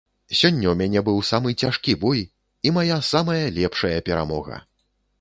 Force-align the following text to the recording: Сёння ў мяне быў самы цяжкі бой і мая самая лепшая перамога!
Сёння 0.37 0.65
ў 0.69 0.71
мяне 0.79 1.03
быў 1.09 1.19
самы 1.31 1.53
цяжкі 1.61 1.95
бой 2.05 2.25
і 2.69 2.75
мая 2.81 3.01
самая 3.13 3.41
лепшая 3.63 3.97
перамога! 4.09 4.63